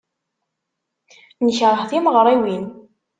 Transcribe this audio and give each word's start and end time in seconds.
Nekṛeh 1.45 1.81
timeɣriwin. 1.89 2.65